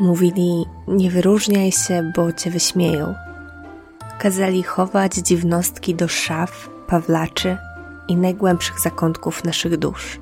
[0.00, 3.14] Mówili: Nie wyróżniaj się, bo cię wyśmieją.
[4.18, 7.56] Kazali chować dziwnostki do szaf, pawlaczy
[8.08, 10.20] i najgłębszych zakątków naszych dusz.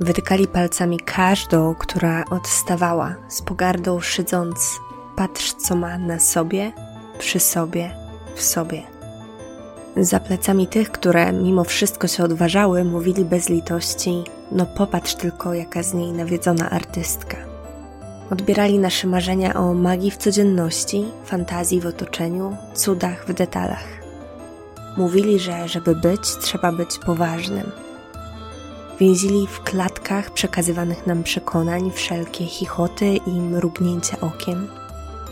[0.00, 4.80] Wytykali palcami każdą, która odstawała, z pogardą szydząc:
[5.16, 6.72] Patrz, co ma na sobie,
[7.18, 7.90] przy sobie,
[8.34, 8.82] w sobie.
[9.96, 15.82] Za plecami tych, które mimo wszystko się odważały, mówili bez litości: No popatrz tylko, jaka
[15.82, 17.53] z niej nawiedzona artystka.
[18.30, 23.86] Odbierali nasze marzenia o magii w codzienności, fantazji w otoczeniu, cudach w detalach.
[24.96, 27.70] Mówili, że żeby być, trzeba być poważnym.
[29.00, 34.68] Więzili w klatkach przekazywanych nam przekonań wszelkie chichoty i mrugnięcia okiem.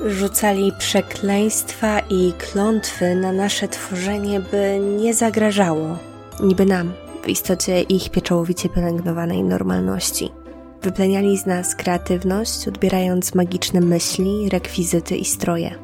[0.06, 5.98] Rzucali przekleństwa i klątwy na nasze tworzenie, by nie zagrażało,
[6.40, 10.41] niby nam, w istocie ich pieczołowicie pielęgnowanej normalności.
[10.82, 15.74] Wypleniali z nas kreatywność, odbierając magiczne myśli, rekwizyty i stroje.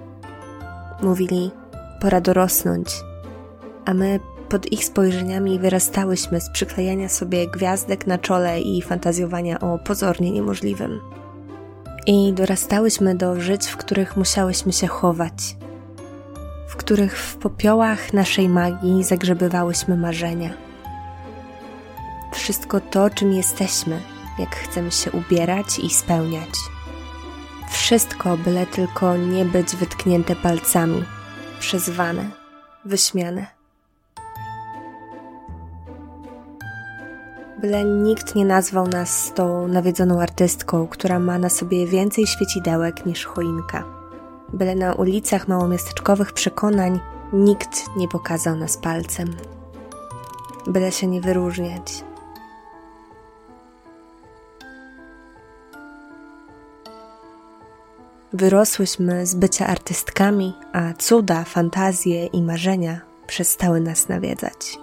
[1.02, 1.50] Mówili,
[2.00, 2.88] pora dorosnąć,
[3.84, 9.78] a my pod ich spojrzeniami wyrastałyśmy z przyklejania sobie gwiazdek na czole i fantazjowania o
[9.78, 11.00] pozornie niemożliwym.
[12.06, 15.56] I dorastałyśmy do żyć, w których musiałyśmy się chować,
[16.69, 20.50] w których w popiołach naszej magii zagrzebywałyśmy marzenia.
[22.32, 24.00] Wszystko to, czym jesteśmy,
[24.39, 26.50] jak chcemy się ubierać i spełniać.
[27.70, 31.05] Wszystko, byle tylko nie być wytknięte palcami,
[31.61, 32.31] przezwane,
[32.84, 33.59] wyśmiane.
[37.61, 43.25] byle nikt nie nazwał nas tą nawiedzoną artystką, która ma na sobie więcej świecidełek niż
[43.25, 43.84] choinka.
[44.53, 47.00] Byle na ulicach małomiasteczkowych przekonań
[47.32, 49.28] nikt nie pokazał nas palcem.
[50.66, 52.04] Byle się nie wyróżniać.
[58.33, 64.78] Wyrosłyśmy z bycia artystkami, a cuda, fantazje i marzenia przestały nas nawiedzać.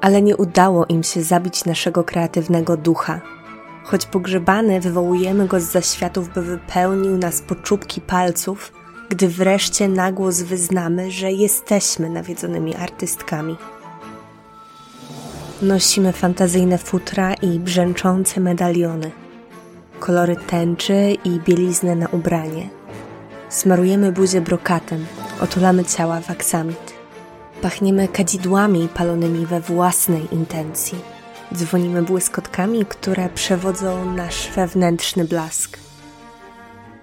[0.00, 3.20] ale nie udało im się zabić naszego kreatywnego ducha.
[3.84, 8.72] Choć pogrzebany wywołujemy go z zaświatów, by wypełnił nas po czubki palców,
[9.08, 13.56] gdy wreszcie na głos wyznamy, że jesteśmy nawiedzonymi artystkami.
[15.62, 19.10] Nosimy fantazyjne futra i brzęczące medaliony,
[20.00, 22.68] kolory tęczy i bieliznę na ubranie.
[23.48, 25.06] Smarujemy buzię brokatem,
[25.40, 26.94] otulamy ciała w aksamit.
[27.62, 31.13] Pachniemy kadzidłami palonymi we własnej intencji.
[31.54, 35.78] Dzwonimy błyskotkami, które przewodzą nasz wewnętrzny blask.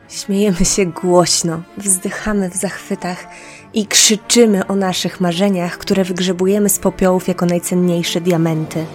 [0.10, 3.28] Śmiejemy się głośno, wzdychamy w zachwytach
[3.74, 8.86] i krzyczymy o naszych marzeniach, które wygrzebujemy z popiołów jako najcenniejsze diamenty.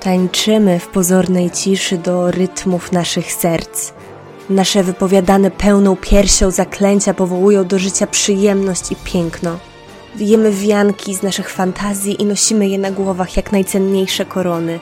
[0.00, 3.92] Tańczymy w pozornej ciszy do rytmów naszych serc.
[4.50, 9.58] Nasze wypowiadane pełną piersią zaklęcia powołują do życia przyjemność i piękno.
[10.16, 14.80] Wijemy wianki z naszych fantazji i nosimy je na głowach jak najcenniejsze korony.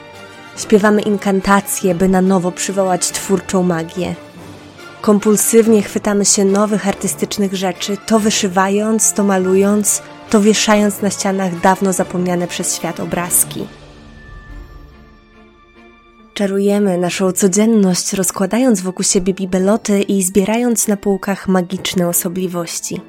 [0.57, 4.15] Śpiewamy inkantacje, by na nowo przywołać twórczą magię.
[5.01, 11.93] Kompulsywnie chwytamy się nowych artystycznych rzeczy, to wyszywając, to malując, to wieszając na ścianach dawno
[11.93, 13.67] zapomniane przez świat obrazki.
[16.33, 23.01] Czarujemy naszą codzienność, rozkładając wokół siebie bibeloty i zbierając na półkach magiczne osobliwości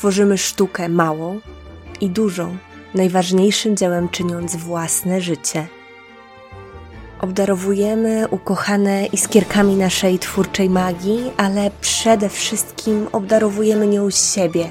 [0.00, 1.40] tworzymy sztukę małą
[2.00, 2.56] i dużą,
[2.94, 5.66] najważniejszym dziełem czyniąc własne życie.
[7.20, 14.70] Obdarowujemy ukochane iskierkami naszej twórczej magii, ale przede wszystkim obdarowujemy nią siebie.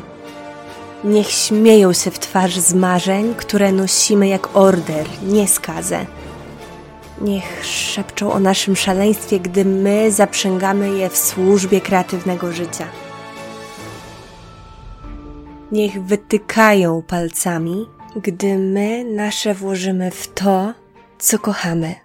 [1.03, 6.05] Niech śmieją się w twarz z marzeń, które nosimy jak order, nie skazę.
[7.21, 12.85] Niech szepczą o naszym szaleństwie, gdy my zaprzęgamy je w służbie kreatywnego życia
[15.71, 20.73] niech wytykają palcami, gdy my nasze włożymy w to,
[21.19, 21.95] co kochamy.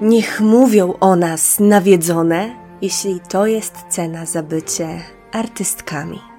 [0.00, 5.00] Niech mówią o nas nawiedzone, jeśli to jest cena za bycie
[5.32, 6.33] artystkami.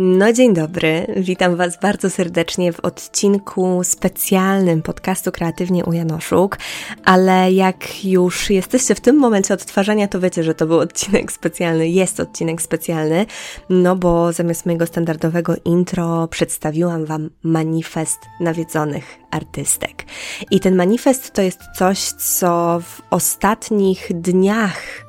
[0.00, 6.58] No dzień dobry, witam Was bardzo serdecznie w odcinku specjalnym podcastu Kreatywnie u Janoszuk,
[7.04, 11.88] ale jak już jesteście w tym momencie odtwarzania, to wiecie, że to był odcinek specjalny,
[11.88, 13.26] jest odcinek specjalny,
[13.70, 20.04] no bo zamiast mojego standardowego intro przedstawiłam Wam manifest nawiedzonych artystek.
[20.50, 25.07] I ten manifest to jest coś, co w ostatnich dniach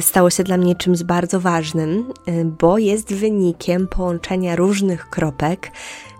[0.00, 5.72] stało się dla mnie czymś bardzo ważnym, y, bo jest wynikiem połączenia różnych kropek,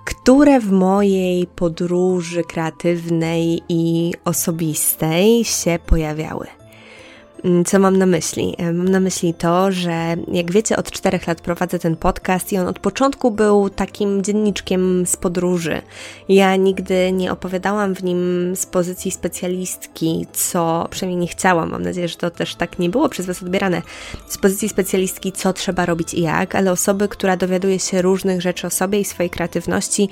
[0.05, 6.60] które w mojej podróży kreatywnej i osobistej się pojawiały.
[7.45, 8.55] Mm, co mam na myśli?
[8.59, 12.59] E, mam na myśli to, że jak wiecie, od czterech lat prowadzę ten podcast i
[12.59, 15.83] on od początku był takim dzienniczkiem z podróży.
[16.29, 21.71] Ja nigdy nie opowiadałam w nim z pozycji specjalistki, co przynajmniej nie chciałam.
[21.71, 23.83] Mam nadzieję, że to też tak nie było przez Was odbierane.
[24.27, 28.67] Z pozycji specjalistki, co trzeba robić i jak, ale osoby, która dowiaduje się różnych rzeczy
[28.67, 30.09] o sobie i swojej kreatywności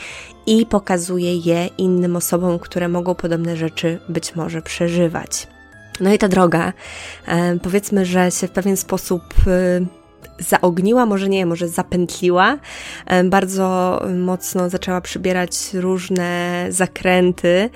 [0.47, 5.57] i pokazuje je innym osobom, które mogą podobne rzeczy być może przeżywać.
[6.00, 6.73] No i ta droga,
[7.27, 9.81] e, powiedzmy, że się w pewien sposób e,
[10.38, 12.59] zaogniła, może nie, może zapętliła.
[13.25, 17.70] Bardzo mocno zaczęła przybierać różne zakręty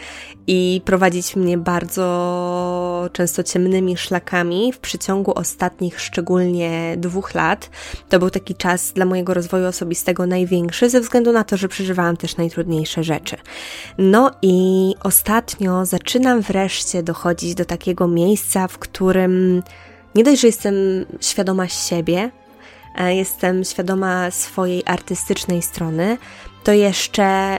[0.46, 7.70] i prowadzić mnie bardzo często ciemnymi szlakami w przeciągu ostatnich szczególnie dwóch lat.
[8.08, 12.16] To był taki czas dla mojego rozwoju osobistego największy, ze względu na to, że przeżywałam
[12.16, 13.36] też najtrudniejsze rzeczy.
[13.98, 19.62] No i ostatnio zaczynam wreszcie dochodzić do takiego miejsca, w którym
[20.14, 20.74] nie dość, że jestem
[21.20, 22.30] świadoma siebie,
[22.98, 26.18] e, jestem świadoma swojej artystycznej strony,
[26.64, 27.58] to jeszcze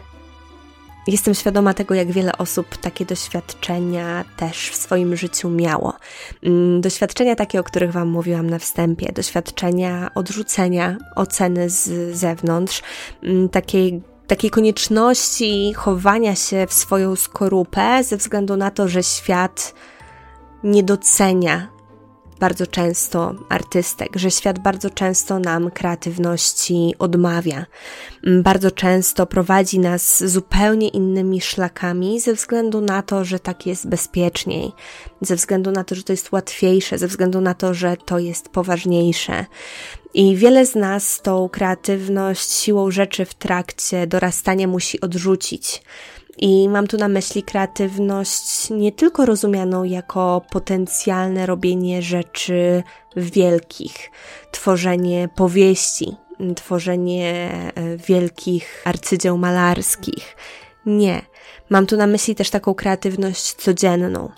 [1.07, 5.94] Jestem świadoma tego, jak wiele osób takie doświadczenia też w swoim życiu miało.
[6.44, 12.81] Mm, doświadczenia takie, o których Wam mówiłam na wstępie, doświadczenia odrzucenia, oceny z zewnątrz,
[13.23, 19.73] mm, takiej takiej konieczności chowania się w swoją skorupę ze względu na to, że świat
[20.63, 21.72] nie docenia
[22.44, 27.66] bardzo często artystek, że świat bardzo często nam kreatywności odmawia.
[28.25, 33.88] Mm, bardzo często prowadzi nas zupełnie innymi szlakami ze względu na to, że tak jest
[33.88, 34.72] bezpieczniej,
[35.22, 38.50] ze względu na to, że to jest łatwiejsze, ze względu na to, że to jest
[38.50, 39.45] poważniejsze.
[40.13, 45.84] I wiele z nas tą kreatywność siłą rzeczy w trakcie dorastania musi odrzucić.
[46.38, 52.83] I mam tu na myśli kreatywność nie tylko rozumianą jako potencjalne robienie rzeczy
[53.15, 54.12] wielkich,
[54.51, 56.15] tworzenie powieści,
[56.56, 60.35] tworzenie e, wielkich arcydzieł malarskich.
[60.85, 61.21] Nie.
[61.69, 64.30] Mam tu na myśli też taką kreatywność codzienną.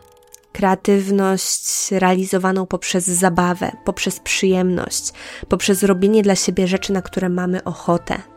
[0.52, 5.12] Kreatywność realizowaną poprzez zabawę, poprzez przyjemność,
[5.50, 8.35] poprzez robienie dla siebie rzeczy, na które mamy ochotę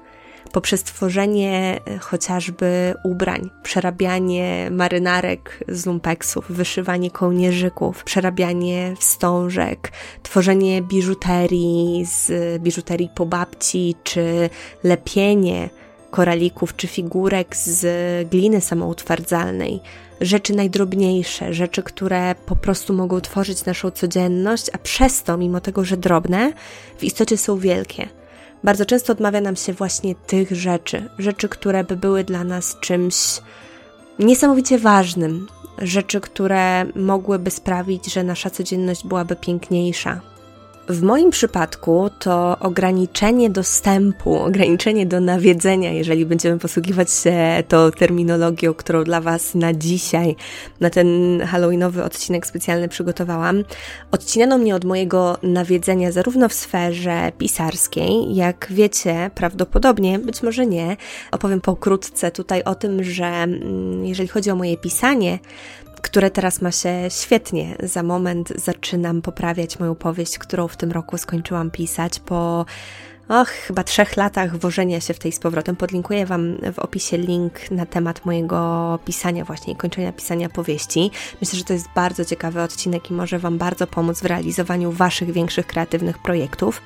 [0.52, 9.93] poprzez tworzenie e, chociażby ubrań, przerabianie marynarek z lumpeksów, wyszywanie kołnierzyków, przerabianie wstążek,
[10.23, 12.32] tworzenie biżuterii z
[12.62, 14.50] biżuterii po babci, czy
[14.85, 15.69] lepienie
[16.11, 17.87] koralików czy figurek z
[18.31, 19.81] gliny samoutwardzalnej.
[20.20, 25.84] Rzeczy najdrobniejsze, rzeczy, które po prostu mogą tworzyć naszą codzienność, a przez to, mimo tego,
[25.84, 26.53] że drobne,
[26.98, 28.18] w istocie są wielkie.
[28.65, 33.41] Bardzo często odmawia nam się właśnie tych rzeczy, rzeczy, które by były dla nas czymś
[34.19, 35.46] niesamowicie ważnym,
[35.79, 40.20] rzeczy, które mogłyby sprawić, że nasza codzienność byłaby piękniejsza,
[40.88, 48.74] w moim przypadku to ograniczenie dostępu, ograniczenie do nawiedzenia, jeżeli będziemy posługiwać się tą terminologią,
[48.74, 50.36] którą dla Was na dzisiaj,
[50.80, 53.64] na ten halloweenowy odcinek specjalny przygotowałam,
[54.10, 60.96] odcinano mnie od mojego nawiedzenia zarówno w sferze pisarskiej, jak wiecie, prawdopodobnie, być może nie,
[61.32, 65.38] opowiem pokrótce tutaj o tym, że mm, jeżeli chodzi o moje pisanie,
[66.00, 67.76] które teraz ma się świetnie.
[67.82, 72.67] Za moment zaczynam poprawiać moją powieść, którą w tym roku skończyłam pisać po
[73.28, 75.76] och, chyba trzech latach wożenia się w tej z powrotem.
[75.76, 81.10] Podlinkuję Wam w opisie link na temat mojego pisania właśnie, kończenia pisania powieści.
[81.40, 85.32] Myślę, że to jest bardzo ciekawy odcinek i może Wam bardzo pomóc w realizowaniu Waszych
[85.32, 86.82] większych kreatywnych projektów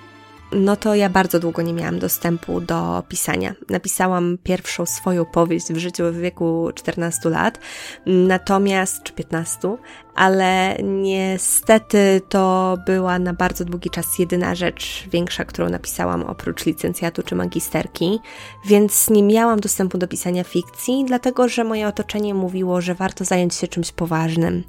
[0.54, 3.54] no to ja bardzo długo nie miałam dostępu do pisania.
[3.70, 7.58] Napisałam pierwszą swoją powieść w życiu w wieku 14 lat,
[8.06, 9.76] natomiast, czy 15,
[10.14, 17.22] ale niestety to była na bardzo długi czas jedyna rzecz większa, którą napisałam oprócz licencjatu
[17.22, 18.20] czy magisterki,
[18.66, 23.54] więc nie miałam dostępu do pisania fikcji, dlatego że moje otoczenie mówiło, że warto zająć
[23.54, 24.64] się czymś poważnym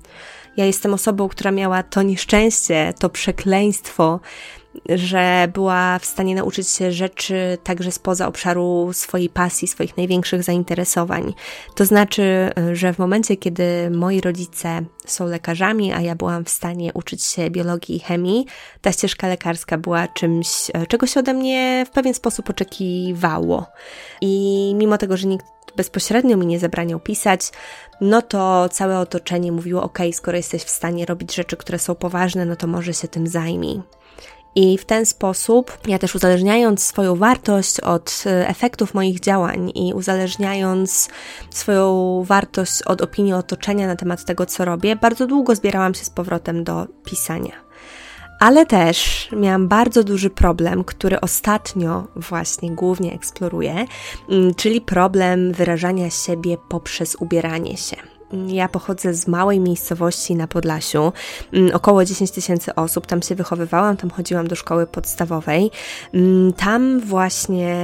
[0.57, 4.19] Ja jestem osobą, która miała to nieszczęście, to przekleństwo,
[4.89, 11.33] że była w stanie nauczyć się rzeczy także spoza obszaru swojej pasji, swoich największych zainteresowań.
[11.75, 16.93] To znaczy, że w momencie, kiedy moi rodzice są lekarzami, a ja byłam w stanie
[16.93, 18.45] uczyć się biologii i chemii,
[18.81, 20.47] ta ścieżka lekarska była czymś,
[20.87, 23.65] czego się ode mnie w pewien sposób oczekiwało.
[24.21, 27.41] I mimo tego, że nikt bezpośrednio mi nie zabraniał pisać,
[28.01, 32.45] no to całe otoczenie mówiło: OK, skoro jesteś w stanie robić rzeczy, które są poważne,
[32.45, 33.81] no to może się tym zajmij.
[34.55, 39.93] I w ten sposób, ja też uzależniając swoją wartość od e, efektów moich działań i
[39.93, 41.09] uzależniając
[41.49, 46.09] swoją wartość od opinii otoczenia na temat tego, co robię, bardzo długo zbierałam się z
[46.09, 47.63] powrotem do pisania.
[48.39, 53.85] Ale też miałam bardzo duży problem, który ostatnio właśnie głównie eksploruję,
[54.29, 58.12] mm, czyli problem wyrażania siebie poprzez ubieranie się.
[58.47, 61.13] Ja pochodzę z małej miejscowości na Podlasiu,
[61.53, 65.71] mm, około 10 tysięcy osób, tam się wychowywałam, tam chodziłam do szkoły podstawowej.
[66.13, 67.75] Mm, tam właśnie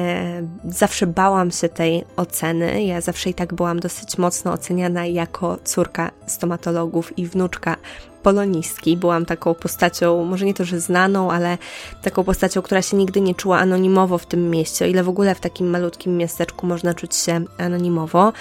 [0.65, 2.83] zawsze bałam się tej oceny.
[2.83, 7.75] Ja zawsze i tak byłam dosyć mocno oceniana jako córka stomatologów i wnuczka
[8.23, 8.97] polonistki.
[8.97, 11.57] Byłam taką postacią, może nie to, że znaną, ale
[12.01, 15.35] taką postacią, która się nigdy nie czuła anonimowo w tym mieście, o ile w ogóle
[15.35, 18.33] w takim malutkim miasteczku można czuć się anonimowo.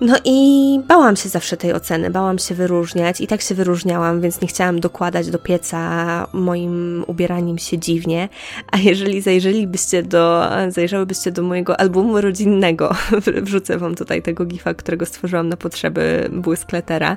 [0.00, 4.40] No i bałam się zawsze tej oceny, bałam się wyróżniać i tak się wyróżniałam, więc
[4.40, 8.28] nie chciałam dokładać do pieca moim ubieraniem się dziwnie.
[8.72, 12.94] A jeżeli zajrzelibyście do, zajrzałybyście do mojego albumu rodzinnego,
[13.42, 17.16] wrzucę wam tutaj tego gifa, którego stworzyłam na potrzeby błyskletera,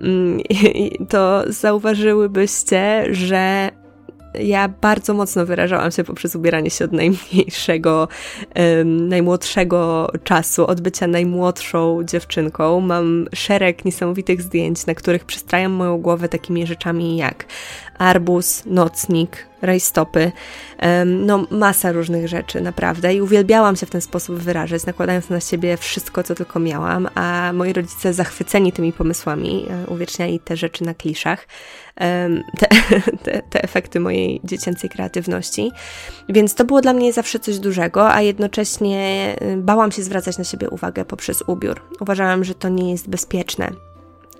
[0.00, 0.40] mm,
[1.08, 3.70] to zauważyłybyście, że
[4.34, 8.08] ja bardzo mocno wyrażałam się poprzez ubieranie się od najmniejszego,
[8.84, 12.80] najmłodszego czasu, od bycia najmłodszą dziewczynką.
[12.80, 17.44] Mam szereg niesamowitych zdjęć, na których przystrajam moją głowę takimi rzeczami jak
[18.00, 20.32] arbuz, nocnik, rajstopy,
[21.06, 23.14] no masa różnych rzeczy, naprawdę.
[23.14, 27.52] I uwielbiałam się w ten sposób wyrażać, nakładając na siebie wszystko, co tylko miałam, a
[27.54, 31.46] moi rodzice zachwyceni tymi pomysłami e, uwieczniali te rzeczy na kliszach,
[32.58, 32.68] te,
[33.24, 35.70] te, te efekty mojej dziecięcej kreatywności.
[36.28, 40.44] Więc to było dla mnie zawsze coś dużego, a jednocześnie e, bałam się zwracać na
[40.44, 41.80] siebie uwagę poprzez ubiór.
[42.00, 43.89] Uważałam, że to nie jest bezpieczne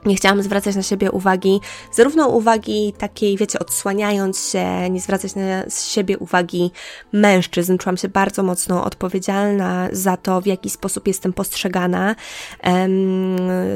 [0.05, 1.61] nie chciałam zwracać na siebie uwagi,
[1.93, 6.71] zarówno uwagi takiej, wiecie, odsłaniając się, nie zwracać na siebie uwagi
[7.13, 7.79] mężczyzn.
[7.79, 12.17] Czułam się bardzo mocno odpowiedzialna za to, w jaki sposób jestem postrzegana,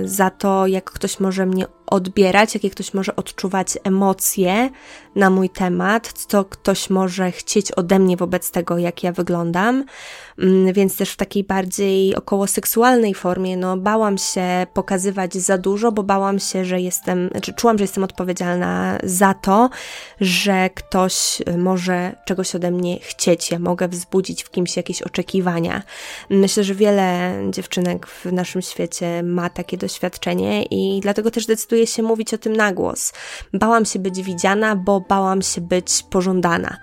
[0.05, 4.71] za to, jak ktoś może mnie odbierać, jakie ktoś może odczuwać emocje
[5.15, 9.85] na mój temat, co ktoś może chcieć ode mnie wobec tego, jak ja wyglądam.
[10.39, 15.93] Mm, więc też w takiej bardziej około seksualnej formie, no bałam się pokazywać za dużo,
[15.93, 19.71] bo bałam się, że jestem, znaczy czułam, że jestem odpowiedzialna za to,
[20.21, 25.83] że ktoś może czegoś ode mnie chcieć, ja mogę wzbudzić w kimś jakieś oczekiwania.
[26.31, 31.47] Myślę, że wiele dziewczynek w naszym świecie ma takie doświadczenie i dlatego też
[31.85, 33.13] decyduję się mówić o tym na głos.
[33.53, 36.79] Bałam się być widziana, bo bałam się być pożądana.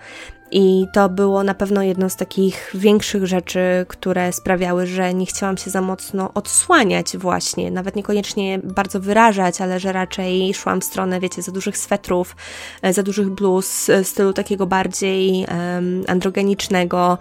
[0.51, 5.57] I to było na pewno jedno z takich większych rzeczy, które sprawiały, że nie chciałam
[5.57, 11.19] się za mocno odsłaniać właśnie, nawet niekoniecznie bardzo wyrażać, ale że raczej szłam w stronę,
[11.19, 12.35] wiecie, za dużych swetrów,
[12.81, 17.17] e, za dużych bluz, e, stylu takiego bardziej um, androgenicznego.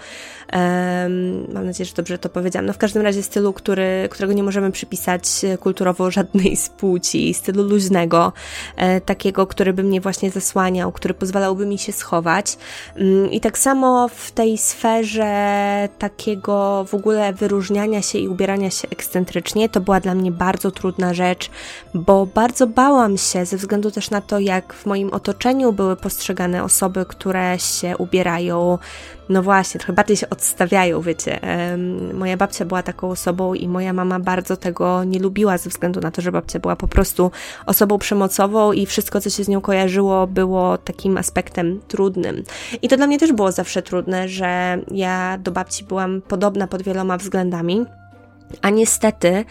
[0.52, 2.66] Um, mam nadzieję, że dobrze to powiedziałam.
[2.66, 5.24] No w każdym razie stylu, który, którego nie możemy przypisać
[5.60, 8.32] kulturowo żadnej z płci, stylu luźnego,
[8.76, 12.58] e, takiego, który by mnie właśnie zasłaniał, który pozwalałby mi się schować.
[12.96, 18.88] Um, i tak samo w tej sferze takiego w ogóle wyróżniania się i ubierania się
[18.88, 21.50] ekscentrycznie, to była dla mnie bardzo trudna rzecz,
[21.94, 26.64] bo bardzo bałam się ze względu też na to, jak w moim otoczeniu były postrzegane
[26.64, 28.78] osoby, które się ubierają
[29.30, 31.40] no właśnie, trochę bardziej się odstawiają, wiecie.
[32.14, 36.10] Moja babcia była taką osobą i moja mama bardzo tego nie lubiła ze względu na
[36.10, 37.30] to, że babcia była po prostu
[37.66, 42.42] osobą przemocową i wszystko, co się z nią kojarzyło, było takim aspektem trudnym.
[42.82, 46.82] I to dla mnie też było zawsze trudne, że ja do babci byłam podobna pod
[46.82, 47.86] wieloma względami,
[48.62, 49.44] a niestety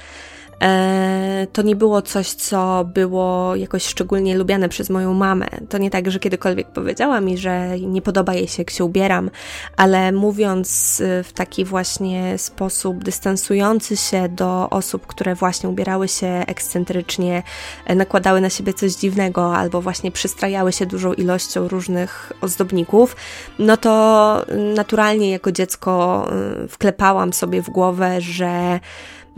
[1.54, 5.48] to nie było coś, co było jakoś szczególnie lubiane przez moją mamę.
[5.70, 9.30] To nie tak, że kiedykolwiek powiedziała mi, że nie podoba jej się, jak się ubieram,
[9.78, 16.28] ale mówiąc e, w taki właśnie sposób dystansujący się do osób, które właśnie ubierały się
[16.48, 17.44] ekscentrycznie,
[17.86, 23.16] e, nakładały na siebie coś dziwnego albo właśnie przystrajały się dużą ilością różnych ozdobników,
[23.60, 26.28] no to naturalnie jako dziecko
[26.70, 28.80] wklepałam sobie w głowę, że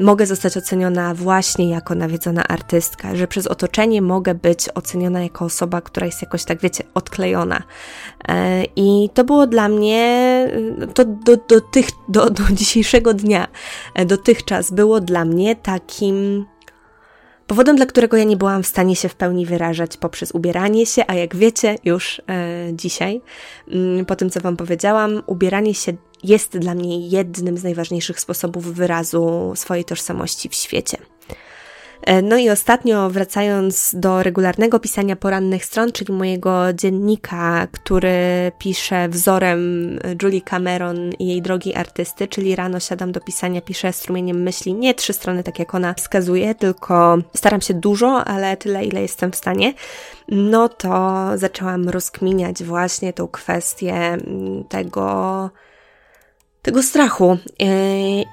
[0.02, 5.82] mogę zostać oceniona właśnie jako nawiedzona artystka, że przez otoczenie mogę być oceniona jako osoba,
[5.82, 7.64] która jest jakoś tak, wiecie, odklejona.
[8.28, 10.48] E, I to było dla mnie,
[10.94, 13.48] to do, do, tych, do, do dzisiejszego dnia,
[13.96, 16.46] e, dotychczas było dla mnie takim
[17.52, 21.04] Powodem, dla którego ja nie byłam w stanie się w pełni wyrażać poprzez ubieranie się,
[21.08, 22.24] a jak wiecie już e,
[22.74, 23.22] dzisiaj,
[23.68, 25.94] mm, po tym co Wam powiedziałam, ubieranie się
[26.24, 30.98] jest dla mnie jednym z najważniejszych sposobów wyrazu swojej tożsamości w świecie.
[32.02, 39.10] E, no i ostatnio, wracając do regularnego pisania porannych stron, czyli mojego dziennika, który piszę
[39.10, 39.60] wzorem
[40.24, 44.94] Julie Cameron i jej drogi artysty, czyli rano siadam do pisania, piszę strumieniem myśli, nie
[44.94, 49.36] trzy strony, tak jak ona wskazuje, tylko staram się dużo, ale tyle, ile jestem w
[49.36, 49.74] stanie.
[50.28, 54.18] No to zaczęłam rozkminiać właśnie tą kwestię
[54.70, 55.50] tego,
[56.62, 57.38] tego strachu.
[57.60, 57.68] E,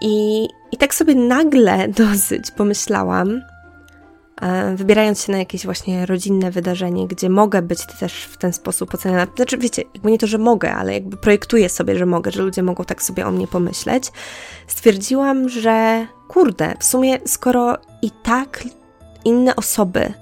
[0.02, 3.40] I, I tak sobie nagle dosyć pomyślałam,
[4.42, 8.94] E, wybierając się na jakieś właśnie rodzinne wydarzenie, gdzie mogę być też w ten sposób
[8.94, 9.26] oceniana.
[9.36, 12.62] Znaczy, wiecie, jakby nie to, że mogę, ale jakby projektuję sobie, że mogę, że ludzie
[12.62, 14.12] mogą tak sobie o mnie pomyśleć,
[14.66, 18.64] stwierdziłam, że kurde, w sumie skoro i tak
[19.24, 20.12] inne osoby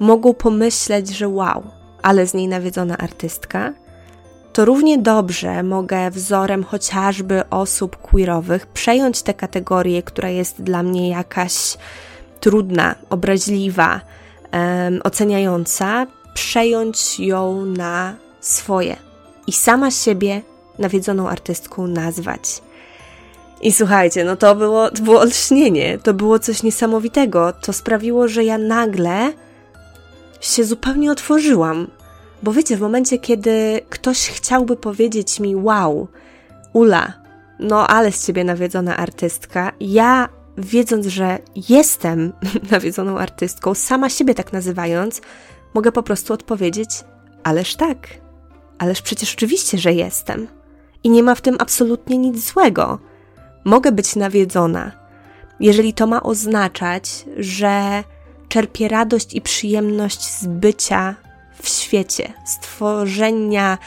[0.00, 1.62] mogą pomyśleć, że wow,
[2.02, 3.72] ale z niej nawiedzona artystka,
[4.52, 11.08] to równie dobrze mogę wzorem chociażby osób queerowych przejąć tę kategorię, która jest dla mnie
[11.08, 11.76] jakaś
[12.40, 14.00] trudna, obraźliwa,
[14.52, 18.96] um, oceniająca, przejąć ją na swoje
[19.46, 20.42] i sama siebie
[20.78, 22.62] nawiedzoną artystką nazwać.
[23.62, 27.52] I słuchajcie, no to było, to było olśnienie, to było coś niesamowitego.
[27.52, 29.32] To sprawiło, że ja nagle
[30.40, 31.86] się zupełnie otworzyłam.
[32.42, 36.08] Bo wiecie, w momencie, kiedy ktoś chciałby powiedzieć mi, wow,
[36.72, 37.12] Ula,
[37.58, 42.32] no ale z ciebie nawiedzona artystka, ja wiedząc, że jestem
[42.72, 45.20] nawiedzoną artystką, sama siebie tak nazywając,
[45.74, 46.90] mogę po prostu odpowiedzieć:
[47.42, 48.08] Ależ tak,
[48.78, 50.48] ależ przecież oczywiście, że jestem.
[51.04, 52.98] I nie ma w tym absolutnie nic złego.
[53.64, 54.92] Mogę być nawiedzona,
[55.60, 58.04] jeżeli to ma oznaczać, że
[58.48, 61.14] czerpię radość i przyjemność z bycia
[61.62, 63.78] w świecie, stworzenia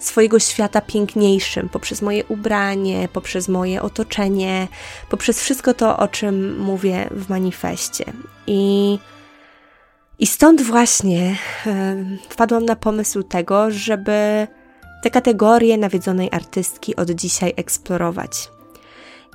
[0.00, 4.68] swojego świata piękniejszym poprzez moje ubranie, poprzez moje otoczenie,
[5.10, 8.04] poprzez wszystko to, o czym mówię w manifestie.
[8.46, 8.98] I,
[10.18, 11.96] i stąd właśnie e,
[12.28, 14.46] wpadłam na pomysł tego, żeby
[15.02, 18.48] te kategorie nawiedzonej artystki od dzisiaj eksplorować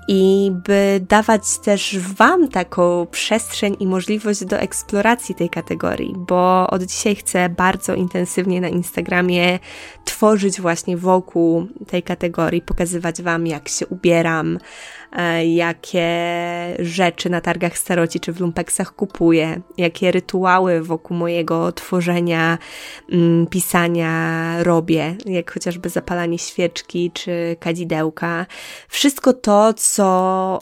[0.08, 6.84] i by dawać też Wam taką przestrzeń i możliwość do eksploracji tej kategorii, bo od
[6.84, 9.60] dzisiaj chcę bardzo intensywnie na Instagramie
[10.06, 14.60] tworzyć właśnie wokół tej kategorii, pokazywać Wam, jak się ubieram,
[15.44, 16.08] jakie
[16.80, 22.58] rzeczy na targach staroci czy w lumpeksach kupuję, jakie rytuały wokół mojego tworzenia,
[23.12, 28.46] mm, pisania robię, jak chociażby zapalanie świeczki czy kadzidełka.
[28.88, 30.60] Wszystko to, co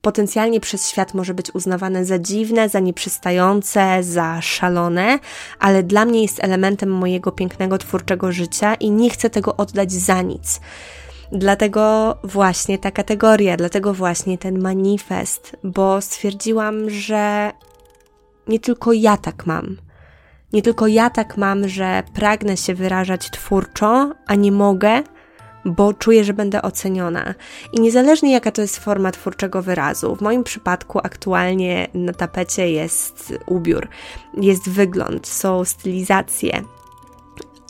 [0.00, 5.18] potencjalnie przez świat może być uznawane za dziwne, za nieprzystające, za szalone,
[5.58, 10.22] ale dla mnie jest elementem mojego pięknego, twórczego życia i nie chcę tego oddać za
[10.22, 10.60] nic.
[11.32, 17.52] Dlatego właśnie ta kategoria, dlatego właśnie ten manifest, bo stwierdziłam, że
[18.48, 19.76] nie tylko ja tak mam.
[20.52, 25.02] Nie tylko ja tak mam, że pragnę się wyrażać twórczo, a nie mogę,
[25.64, 27.34] bo czuję, że będę oceniona.
[27.72, 33.34] I niezależnie jaka to jest forma twórczego wyrazu, w moim przypadku aktualnie na tapecie jest
[33.46, 33.88] ubiór,
[34.34, 36.62] jest wygląd, są stylizacje.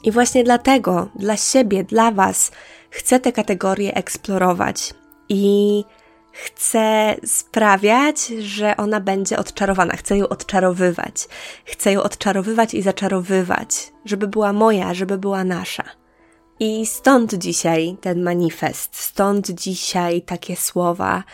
[0.05, 2.51] I właśnie dlatego, dla siebie, dla Was,
[2.93, 4.95] chcę te kategorie eksplorować
[5.29, 5.85] i
[6.33, 9.97] chcę sprawiać, że ona będzie odczarowana.
[9.97, 11.29] Chcę ją odczarowywać.
[11.65, 15.85] Chcę ją odczarowywać i zaczarowywać, żeby była moja, żeby była nasza.
[16.61, 21.25] I stąd dzisiaj ten manifest, stąd dzisiaj takie słowa,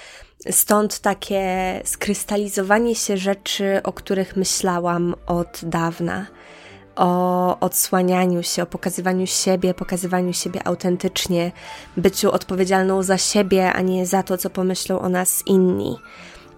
[0.51, 1.43] stąd takie
[1.85, 6.27] skrystalizowanie się rzeczy, o których myślałam od dawna
[6.99, 11.53] o odsłanianiu się, o pokazywaniu siebie, pokazywaniu siebie autentycznie,
[11.97, 15.97] byciu odpowiedzialną za siebie, a nie za to, co pomyślą o nas inni.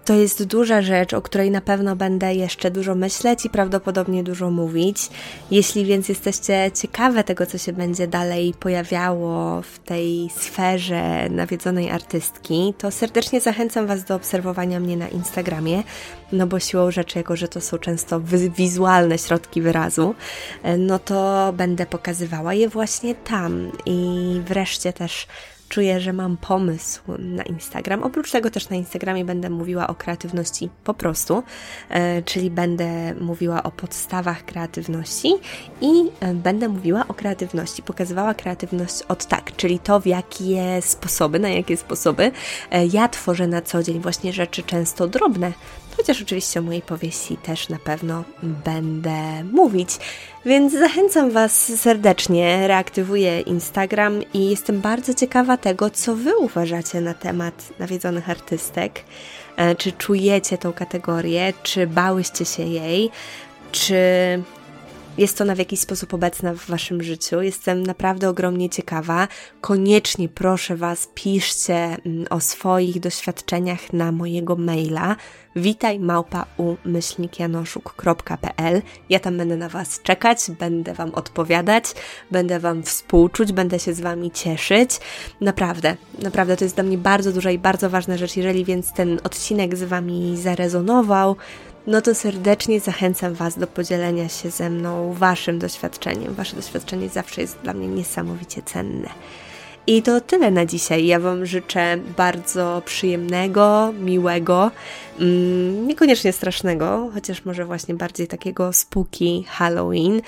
[0.05, 4.51] To jest duża rzecz, o której na pewno będę jeszcze dużo myśleć i prawdopodobnie dużo
[4.51, 5.09] mówić.
[5.51, 12.73] Jeśli więc jesteście ciekawe tego, co się będzie dalej pojawiało w tej sferze nawiedzonej artystki,
[12.77, 15.83] to serdecznie zachęcam Was do obserwowania mnie na Instagramie,
[16.31, 18.21] no bo siłą rzeczy, jako że to są często
[18.55, 20.15] wizualne środki wyrazu,
[20.77, 23.71] no to będę pokazywała je właśnie tam.
[23.85, 25.27] I wreszcie też
[25.71, 28.03] czuję, że mam pomysł na Instagram.
[28.03, 31.43] Oprócz tego też na Instagramie będę mówiła o kreatywności po prostu,
[31.89, 35.33] e, czyli będę mówiła o podstawach kreatywności
[35.81, 41.39] i e, będę mówiła o kreatywności, pokazywała kreatywność od tak, czyli to w jakie sposoby,
[41.39, 42.31] na jakie sposoby
[42.71, 45.51] e, ja tworzę na co dzień właśnie rzeczy często drobne,
[45.97, 49.89] chociaż oczywiście o mojej powieści też na pewno będę mówić.
[50.45, 57.13] Więc zachęcam Was serdecznie, reaktywuję Instagram i jestem bardzo ciekawa tego, co Wy uważacie na
[57.13, 59.03] temat nawiedzonych artystek.
[59.57, 63.09] E, czy czujecie tą kategorię, czy bałyście się jej,
[63.71, 63.95] czy
[65.17, 67.41] jest ona w jakiś sposób obecna w Waszym życiu.
[67.41, 69.27] Jestem naprawdę ogromnie ciekawa.
[69.61, 75.15] Koniecznie proszę Was, piszcie mm, o swoich doświadczeniach na mojego maila
[75.55, 78.81] witaj małpa u myślnikjanoszuk.pl.
[79.09, 81.85] Ja tam będę na Was czekać, będę Wam odpowiadać,
[82.31, 84.91] będę Wam współczuć, będę się z Wami cieszyć.
[85.41, 88.37] Naprawdę, naprawdę to jest dla mnie bardzo duża i bardzo ważna rzecz.
[88.37, 91.35] Jeżeli więc ten odcinek z Wami zarezonował,
[91.87, 96.33] no to serdecznie zachęcam Was do podzielenia się ze mną Waszym doświadczeniem.
[96.33, 99.09] Wasze doświadczenie zawsze jest dla mnie niesamowicie cenne.
[99.87, 101.05] I to tyle na dzisiaj.
[101.05, 104.71] Ja Wam życzę bardzo przyjemnego, miłego,
[105.19, 110.21] mm, niekoniecznie strasznego, chociaż może właśnie bardziej takiego spooky Halloween.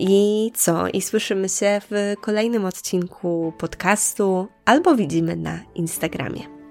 [0.00, 0.88] I co?
[0.88, 6.63] I słyszymy się w kolejnym odcinku podcastu albo widzimy na Instagramie.